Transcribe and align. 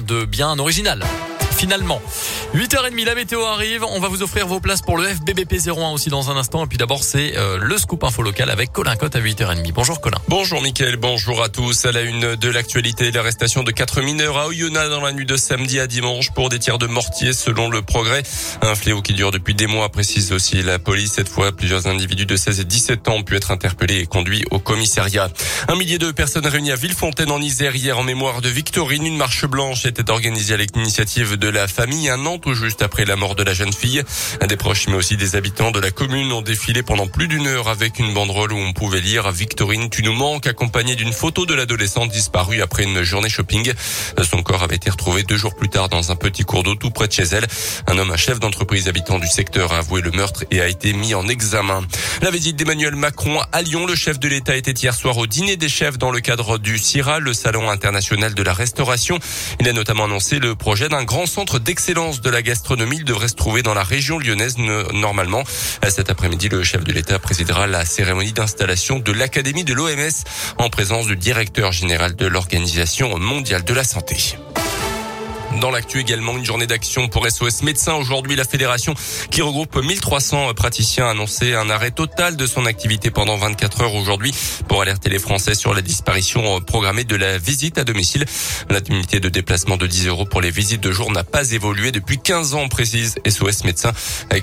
de 0.00 0.26
bien 0.26 0.58
original 0.58 1.02
finalement. 1.58 2.00
8h30, 2.54 3.04
la 3.04 3.14
météo 3.16 3.42
arrive. 3.44 3.84
On 3.84 3.98
va 3.98 4.06
vous 4.06 4.22
offrir 4.22 4.46
vos 4.46 4.60
places 4.60 4.80
pour 4.80 4.96
le 4.96 5.08
FBBP 5.08 5.54
01 5.66 5.90
aussi 5.90 6.08
dans 6.08 6.30
un 6.30 6.36
instant. 6.36 6.64
Et 6.64 6.68
puis 6.68 6.78
d'abord, 6.78 7.02
c'est 7.02 7.36
euh, 7.36 7.58
le 7.60 7.76
scoop 7.78 8.04
info 8.04 8.22
local 8.22 8.48
avec 8.48 8.72
Colin 8.72 8.94
Cotte 8.94 9.16
à 9.16 9.20
8h30. 9.20 9.72
Bonjour 9.72 10.00
Colin. 10.00 10.18
Bonjour 10.28 10.62
Mickaël, 10.62 10.96
bonjour 10.96 11.42
à 11.42 11.48
tous. 11.48 11.84
À 11.84 11.92
la 11.92 12.02
une 12.02 12.36
de 12.36 12.48
l'actualité, 12.48 13.10
l'arrestation 13.10 13.64
de 13.64 13.72
quatre 13.72 14.02
mineurs 14.02 14.38
à 14.38 14.46
Oyonnax 14.46 14.88
dans 14.88 15.00
la 15.00 15.12
nuit 15.12 15.26
de 15.26 15.36
samedi 15.36 15.80
à 15.80 15.88
dimanche 15.88 16.30
pour 16.30 16.48
des 16.48 16.60
tirs 16.60 16.78
de 16.78 16.86
mortier 16.86 17.32
selon 17.32 17.68
le 17.68 17.82
progrès. 17.82 18.22
Un 18.62 18.76
fléau 18.76 19.02
qui 19.02 19.12
dure 19.12 19.32
depuis 19.32 19.54
des 19.54 19.66
mois, 19.66 19.88
précise 19.88 20.32
aussi 20.32 20.62
la 20.62 20.78
police. 20.78 21.14
Cette 21.14 21.28
fois, 21.28 21.50
plusieurs 21.50 21.88
individus 21.88 22.26
de 22.26 22.36
16 22.36 22.60
et 22.60 22.64
17 22.64 23.08
ans 23.08 23.16
ont 23.16 23.22
pu 23.24 23.34
être 23.34 23.50
interpellés 23.50 23.98
et 23.98 24.06
conduits 24.06 24.44
au 24.52 24.60
commissariat. 24.60 25.28
Un 25.66 25.74
millier 25.74 25.98
de 25.98 26.12
personnes 26.12 26.46
réunies 26.46 26.70
à 26.70 26.76
Villefontaine 26.76 27.32
en 27.32 27.40
Isère 27.40 27.74
hier 27.74 27.98
en 27.98 28.04
mémoire 28.04 28.42
de 28.42 28.48
Victorine. 28.48 29.04
Une 29.04 29.16
marche 29.16 29.44
blanche 29.44 29.86
était 29.86 30.08
organisée 30.08 30.54
à 30.54 30.56
l'initiative 30.56 31.36
de 31.36 31.47
la 31.50 31.68
famille 31.68 32.08
un 32.08 32.24
an 32.26 32.38
tout 32.38 32.54
juste 32.54 32.82
après 32.82 33.04
la 33.04 33.16
mort 33.16 33.34
de 33.34 33.42
la 33.42 33.54
jeune 33.54 33.72
fille. 33.72 34.02
Des 34.48 34.56
proches 34.56 34.88
mais 34.88 34.94
aussi 34.94 35.16
des 35.16 35.36
habitants 35.36 35.70
de 35.70 35.80
la 35.80 35.90
commune 35.90 36.32
ont 36.32 36.42
défilé 36.42 36.82
pendant 36.82 37.06
plus 37.06 37.28
d'une 37.28 37.46
heure 37.46 37.68
avec 37.68 37.98
une 37.98 38.14
banderole 38.14 38.52
où 38.52 38.58
on 38.58 38.72
pouvait 38.72 39.00
lire 39.00 39.30
Victorine, 39.30 39.90
tu 39.90 40.02
nous 40.02 40.12
manques, 40.12 40.46
accompagnée 40.46 40.94
d'une 40.94 41.12
photo 41.12 41.46
de 41.46 41.54
l'adolescente 41.54 42.10
disparue 42.10 42.62
après 42.62 42.84
une 42.84 43.02
journée 43.02 43.28
shopping. 43.28 43.72
Son 44.22 44.42
corps 44.42 44.62
avait 44.62 44.76
été 44.76 44.90
retrouvé 44.90 45.22
deux 45.22 45.36
jours 45.36 45.54
plus 45.54 45.68
tard 45.68 45.88
dans 45.88 46.12
un 46.12 46.16
petit 46.16 46.44
cours 46.44 46.62
d'eau 46.62 46.74
tout 46.74 46.90
près 46.90 47.08
de 47.08 47.12
chez 47.12 47.24
elle. 47.24 47.46
Un 47.86 47.98
homme, 47.98 48.10
un 48.10 48.16
chef 48.16 48.40
d'entreprise 48.40 48.88
habitant 48.88 49.18
du 49.18 49.28
secteur, 49.28 49.72
a 49.72 49.78
avoué 49.78 50.00
le 50.00 50.10
meurtre 50.10 50.44
et 50.50 50.60
a 50.60 50.68
été 50.68 50.92
mis 50.92 51.14
en 51.14 51.28
examen. 51.28 51.82
La 52.22 52.30
visite 52.30 52.56
d'Emmanuel 52.56 52.96
Macron 52.96 53.40
à 53.52 53.62
Lyon, 53.62 53.86
le 53.86 53.94
chef 53.94 54.18
de 54.18 54.28
l'État 54.28 54.56
était 54.56 54.72
hier 54.72 54.94
soir 54.94 55.16
au 55.16 55.26
dîner 55.26 55.56
des 55.56 55.68
chefs 55.68 55.98
dans 55.98 56.10
le 56.10 56.20
cadre 56.20 56.58
du 56.58 56.78
CIRA, 56.78 57.20
le 57.20 57.32
salon 57.32 57.70
international 57.70 58.34
de 58.34 58.42
la 58.42 58.52
restauration. 58.52 59.18
Il 59.60 59.68
a 59.68 59.72
notamment 59.72 60.04
annoncé 60.04 60.38
le 60.38 60.54
projet 60.54 60.88
d'un 60.88 61.04
grand 61.04 61.26
centre 61.26 61.37
d'excellence 61.44 62.20
de 62.20 62.30
la 62.30 62.42
gastronomie. 62.42 63.04
Devrait 63.04 63.28
se 63.28 63.34
trouver 63.34 63.62
dans 63.62 63.74
la 63.74 63.84
région 63.84 64.18
lyonnaise 64.18 64.56
normalement. 64.58 65.44
Cet 65.88 66.10
après-midi, 66.10 66.48
le 66.48 66.64
chef 66.64 66.82
de 66.82 66.92
l'État 66.92 67.18
présidera 67.18 67.66
la 67.66 67.84
cérémonie 67.84 68.32
d'installation 68.32 68.98
de 68.98 69.12
l'Académie 69.12 69.64
de 69.64 69.72
l'OMS 69.72 70.24
en 70.58 70.68
présence 70.68 71.06
du 71.06 71.16
directeur 71.16 71.70
général 71.70 72.16
de 72.16 72.26
l'Organisation 72.26 73.18
mondiale 73.18 73.64
de 73.64 73.74
la 73.74 73.84
santé. 73.84 74.36
Dans 75.56 75.70
l'actu 75.70 75.98
également, 75.98 76.36
une 76.36 76.44
journée 76.44 76.66
d'action 76.66 77.08
pour 77.08 77.26
SOS 77.28 77.62
Médecins. 77.62 77.94
Aujourd'hui, 77.94 78.36
la 78.36 78.44
fédération 78.44 78.94
qui 79.30 79.42
regroupe 79.42 79.76
1300 79.82 80.52
praticiens 80.54 81.06
a 81.06 81.10
annoncé 81.10 81.54
un 81.54 81.70
arrêt 81.70 81.90
total 81.90 82.36
de 82.36 82.46
son 82.46 82.66
activité 82.66 83.10
pendant 83.10 83.36
24 83.36 83.80
heures 83.82 83.94
aujourd'hui 83.94 84.32
pour 84.68 84.82
alerter 84.82 85.08
les 85.08 85.18
Français 85.18 85.54
sur 85.54 85.74
la 85.74 85.80
disparition 85.80 86.60
programmée 86.60 87.04
de 87.04 87.16
la 87.16 87.38
visite 87.38 87.78
à 87.78 87.84
domicile. 87.84 88.24
L'indemnité 88.68 89.20
de 89.20 89.28
déplacement 89.28 89.76
de 89.76 89.86
10 89.86 90.08
euros 90.08 90.26
pour 90.26 90.42
les 90.42 90.50
visites 90.50 90.82
de 90.82 90.92
jour 90.92 91.10
n'a 91.10 91.24
pas 91.24 91.50
évolué 91.50 91.92
depuis 91.92 92.18
15 92.18 92.54
ans, 92.54 92.68
précise 92.68 93.16
SOS 93.26 93.64
Médecins, 93.64 93.92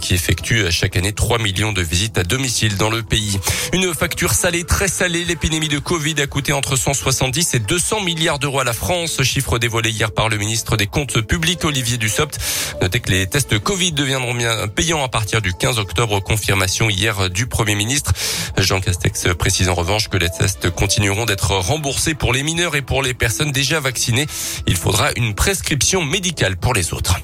qui 0.01 0.15
effectue 0.15 0.69
chaque 0.71 0.97
année 0.97 1.13
3 1.13 1.37
millions 1.37 1.71
de 1.71 1.83
visites 1.83 2.17
à 2.17 2.23
domicile 2.23 2.77
dans 2.77 2.89
le 2.89 3.03
pays. 3.03 3.39
Une 3.73 3.93
facture 3.93 4.33
salée, 4.33 4.63
très 4.63 4.87
salée. 4.87 5.23
L'épidémie 5.23 5.69
de 5.69 5.79
Covid 5.79 6.15
a 6.19 6.27
coûté 6.27 6.51
entre 6.51 6.75
170 6.75 7.53
et 7.53 7.59
200 7.59 8.01
milliards 8.01 8.39
d'euros 8.39 8.59
à 8.59 8.63
la 8.63 8.73
France. 8.73 9.21
Chiffre 9.23 9.59
dévoilé 9.59 9.91
hier 9.91 10.11
par 10.11 10.29
le 10.29 10.37
ministre 10.37 10.75
des 10.75 10.87
compte 10.95 11.19
public 11.19 11.65
Olivier 11.65 11.97
Dussopt. 11.97 12.39
Notez 12.81 13.01
que 13.01 13.11
les 13.11 13.27
tests 13.27 13.59
Covid 13.59 13.91
deviendront 13.91 14.33
bien 14.33 14.69
payants 14.69 15.03
à 15.03 15.09
partir 15.09 15.41
du 15.41 15.51
15 15.51 15.77
octobre. 15.77 16.21
Confirmation 16.21 16.89
hier 16.89 17.29
du 17.29 17.47
Premier 17.47 17.75
ministre. 17.75 18.13
Jean 18.57 18.79
Castex 18.79 19.27
précise 19.37 19.67
en 19.67 19.73
revanche 19.73 20.07
que 20.07 20.15
les 20.15 20.29
tests 20.29 20.69
continueront 20.69 21.25
d'être 21.25 21.51
remboursés 21.51 22.13
pour 22.13 22.31
les 22.31 22.43
mineurs 22.43 22.77
et 22.77 22.81
pour 22.81 23.03
les 23.03 23.13
personnes 23.13 23.51
déjà 23.51 23.81
vaccinées. 23.81 24.25
Il 24.67 24.77
faudra 24.77 25.09
une 25.17 25.35
prescription 25.35 26.01
médicale 26.01 26.55
pour 26.55 26.73
les 26.73 26.93
autres. 26.93 27.19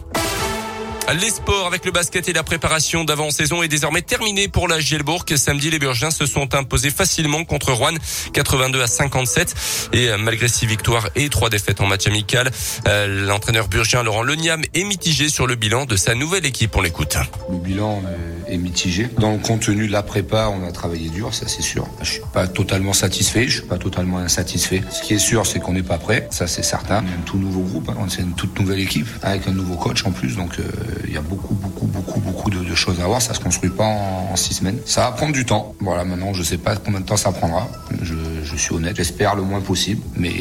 Les 1.19 1.29
sports 1.29 1.67
avec 1.67 1.83
le 1.83 1.91
basket 1.91 2.29
et 2.29 2.33
la 2.33 2.43
préparation 2.43 3.03
d'avant-saison 3.03 3.63
est 3.63 3.67
désormais 3.67 4.01
terminée 4.01 4.47
pour 4.47 4.69
la 4.69 4.79
Gielbourg. 4.79 5.25
Samedi, 5.35 5.69
les 5.69 5.77
Burgiens 5.77 6.11
se 6.11 6.25
sont 6.25 6.55
imposés 6.55 6.89
facilement 6.89 7.43
contre 7.43 7.73
Rouen, 7.73 7.95
82 8.33 8.81
à 8.81 8.87
57. 8.87 9.89
Et 9.91 10.09
euh, 10.09 10.17
malgré 10.17 10.47
six 10.47 10.65
victoires 10.65 11.09
et 11.15 11.27
trois 11.27 11.49
défaites 11.49 11.81
en 11.81 11.85
match 11.85 12.07
amical, 12.07 12.49
euh, 12.87 13.25
l'entraîneur 13.25 13.67
burgien 13.67 14.03
Laurent 14.03 14.23
Leniam 14.23 14.61
est 14.73 14.83
mitigé 14.85 15.27
sur 15.27 15.47
le 15.47 15.55
bilan 15.55 15.85
de 15.85 15.97
sa 15.97 16.15
nouvelle 16.15 16.45
équipe. 16.45 16.75
On 16.77 16.81
l'écoute. 16.81 17.17
Le 17.49 17.57
bilan 17.57 18.01
est 18.47 18.57
mitigé. 18.57 19.09
Dans 19.19 19.33
le 19.33 19.39
contenu 19.39 19.87
de 19.87 19.91
la 19.91 20.03
prépa, 20.03 20.47
on 20.47 20.65
a 20.67 20.71
travaillé 20.71 21.09
dur, 21.09 21.33
ça 21.33 21.47
c'est 21.47 21.61
sûr. 21.61 21.87
Je 22.01 22.11
suis 22.11 22.21
pas 22.33 22.47
totalement 22.47 22.93
satisfait, 22.93 23.47
je 23.47 23.59
suis 23.59 23.67
pas 23.67 23.77
totalement 23.77 24.17
insatisfait. 24.17 24.81
Ce 24.91 25.01
qui 25.01 25.13
est 25.13 25.19
sûr, 25.19 25.45
c'est 25.45 25.59
qu'on 25.59 25.73
n'est 25.73 25.83
pas 25.83 25.97
prêt, 25.97 26.27
ça 26.31 26.47
c'est 26.47 26.63
certain. 26.63 27.03
On 27.03 27.21
un 27.21 27.23
tout 27.25 27.37
nouveau 27.37 27.61
groupe, 27.61 27.89
hein. 27.89 28.07
c'est 28.09 28.21
une 28.21 28.33
toute 28.33 28.59
nouvelle 28.59 28.79
équipe 28.79 29.07
avec 29.21 29.47
un 29.47 29.51
nouveau 29.51 29.75
coach 29.75 30.05
en 30.05 30.11
plus, 30.11 30.35
donc 30.35 30.59
euh, 30.59 30.63
il 31.07 31.13
y 31.13 31.17
a 31.17 31.21
beaucoup, 31.21 31.53
beaucoup, 31.53 31.85
beaucoup, 31.87 32.19
beaucoup 32.19 32.49
de, 32.49 32.75
choses 32.75 32.99
à 33.01 33.05
voir. 33.05 33.21
Ça 33.21 33.33
se 33.33 33.39
construit 33.39 33.69
pas 33.69 33.85
en, 33.85 34.35
six 34.35 34.53
semaines. 34.55 34.79
Ça 34.85 35.01
va 35.01 35.11
prendre 35.11 35.33
du 35.33 35.45
temps. 35.45 35.75
Voilà, 35.79 36.03
maintenant, 36.05 36.33
je 36.33 36.43
sais 36.43 36.57
pas 36.57 36.75
combien 36.75 37.01
de 37.01 37.05
temps 37.05 37.17
ça 37.17 37.31
prendra. 37.31 37.67
Je, 38.01 38.15
je 38.43 38.55
suis 38.55 38.73
honnête. 38.73 38.95
J'espère 38.95 39.35
le 39.35 39.41
moins 39.41 39.61
possible. 39.61 40.01
Mais 40.15 40.33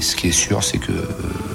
ce 0.00 0.16
qui 0.16 0.28
est 0.28 0.32
sûr, 0.32 0.62
c'est 0.62 0.78
que 0.78 0.92
euh, 0.92 1.04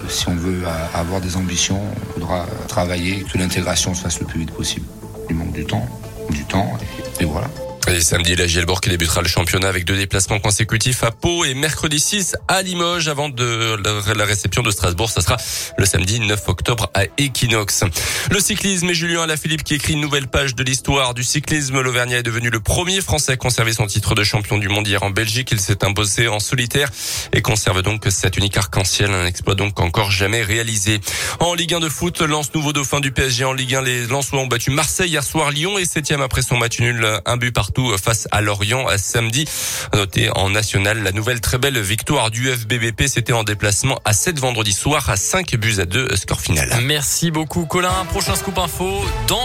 si 0.10 0.28
on 0.30 0.36
veut 0.36 0.64
avoir 0.94 1.22
des 1.22 1.36
ambitions, 1.36 1.80
il 2.08 2.14
faudra 2.14 2.46
travailler 2.68 3.24
que 3.24 3.38
l'intégration 3.38 3.94
se 3.94 4.02
fasse 4.02 4.20
le 4.20 4.26
plus 4.26 4.42
vite 4.42 4.52
possible. 4.52 4.86
Il 5.30 5.36
manque 5.36 5.54
du 5.54 5.66
temps, 5.66 5.86
du 6.30 6.44
temps, 6.46 6.74
et 7.20 7.26
voilà. 7.26 7.48
Et 7.88 8.02
samedi, 8.02 8.36
la 8.36 8.48
Gielbourg 8.48 8.82
qui 8.82 8.90
débutera 8.90 9.22
le 9.22 9.28
championnat 9.28 9.68
avec 9.68 9.84
deux 9.86 9.98
déplacements 9.98 10.40
consécutifs 10.40 11.04
à 11.04 11.12
Pau 11.12 11.44
et 11.44 11.54
mercredi 11.54 12.00
6 12.00 12.36
à 12.48 12.62
Limoges 12.62 13.08
avant 13.08 13.30
de 13.30 13.78
la 14.16 14.26
réception 14.26 14.64
de 14.64 14.72
Strasbourg. 14.72 15.10
Ça 15.10 15.22
sera 15.22 15.38
le 15.78 15.86
samedi 15.86 16.20
9 16.20 16.48
octobre 16.48 16.90
à 16.94 17.04
Equinox. 17.18 17.84
Le 18.32 18.40
cyclisme 18.40 18.90
et 18.90 18.94
Julien 18.94 19.24
Alaphilippe 19.24 19.64
qui 19.64 19.76
écrit 19.76 19.94
une 19.94 20.02
nouvelle 20.02 20.28
page 20.28 20.56
de 20.56 20.64
l'histoire 20.64 21.14
du 21.14 21.24
cyclisme. 21.24 21.82
L'Auvergnat 21.82 22.20
est 22.20 22.24
devenu 22.24 22.50
le 22.50 22.60
premier 22.60 23.02
Français 23.02 23.34
à 23.34 23.38
conserver 23.38 23.74
son 23.74 23.86
titre 23.86 24.16
de 24.16 24.24
champion 24.24 24.58
du 24.58 24.70
monde 24.70 24.88
hier 24.88 25.04
en 25.04 25.10
Belgique. 25.10 25.50
Il 25.52 25.60
s'est 25.60 25.84
imposé 25.84 26.28
en 26.28 26.40
solitaire 26.40 26.90
et 27.34 27.42
conserve 27.42 27.82
donc 27.82 28.06
cette 28.10 28.38
unique 28.38 28.58
arc-en-ciel, 28.58 29.12
un 29.12 29.26
exploit 29.26 29.56
donc 29.56 29.80
encore 29.80 30.10
jamais 30.10 30.42
réalisé. 30.42 31.00
En 31.40 31.54
Ligue 31.54 31.74
1 31.74 31.80
de 31.80 31.90
foot, 31.90 32.22
Lance 32.22 32.54
nouveau 32.54 32.72
dauphin 32.72 33.02
du 33.02 33.12
PSG 33.12 33.46
en 33.46 33.54
Ligue 33.54 33.76
1. 33.76 33.82
Les 33.82 34.08
Lensois 34.08 34.40
ont 34.40 34.48
battu 34.48 34.72
Marseille 34.72 35.10
hier 35.10 35.24
soir. 35.24 35.52
Lyon 35.52 35.78
est 35.78 35.86
septième 35.86 36.22
après 36.22 36.42
son 36.42 36.58
match 36.58 36.80
nul, 36.80 37.06
un 37.26 37.38
but 37.38 37.52
partout 37.52 37.73
face 37.98 38.28
à 38.32 38.42
Lorient 38.42 38.86
samedi. 38.98 39.46
Noté 39.94 40.30
en 40.36 40.50
national, 40.50 41.02
la 41.04 41.12
nouvelle 41.12 41.42
très 41.42 41.58
belle 41.58 41.80
victoire 41.80 42.32
du 42.32 42.50
FBBP, 42.50 43.04
c'était 43.08 43.34
en 43.34 43.44
déplacement 43.44 44.00
à 44.06 44.14
7 44.14 44.40
vendredi 44.40 44.74
soir 44.74 45.10
à 45.10 45.18
5 45.18 45.56
buts 45.56 45.80
à 45.80 45.86
2 45.86 46.16
score 46.16 46.42
final. 46.42 46.70
Merci 46.84 47.32
beaucoup 47.32 47.66
Colin. 47.66 48.06
Prochain 48.10 48.36
scoop 48.36 48.58
info 48.58 49.04
dans 49.28 49.42